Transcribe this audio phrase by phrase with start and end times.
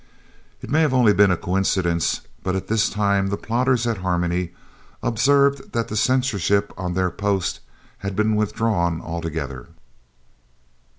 [0.63, 4.51] It may have been only a coincidence, but at this time the plotters at Harmony
[5.03, 7.59] observed that the censorship on their post
[7.99, 9.67] had been withdrawn altogether.